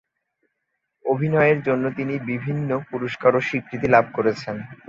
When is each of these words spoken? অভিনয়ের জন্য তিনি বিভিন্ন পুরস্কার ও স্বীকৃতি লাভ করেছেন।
অভিনয়ের 1.05 1.59
জন্য 1.67 1.83
তিনি 1.97 2.13
বিভিন্ন 2.29 2.69
পুরস্কার 2.89 3.31
ও 3.35 3.41
স্বীকৃতি 3.47 3.87
লাভ 3.87 4.05
করেছেন। 4.13 4.55